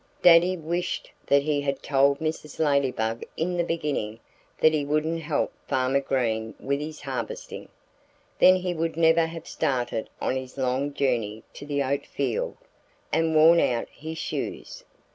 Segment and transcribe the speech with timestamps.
[0.23, 2.57] Daddy wished that he had told Mrs.
[2.57, 4.19] Ladybug in the beginning
[4.59, 7.69] that he wouldn't help Farmer Green with his harvesting.
[8.39, 12.57] Then he would never have started on his long journey to the oat field
[13.13, 14.83] and worn out his shoes.